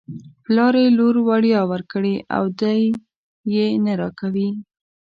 [0.43, 2.81] پلار یې لور وړيا ورکړې او دی
[3.53, 4.49] یې نه راکوي.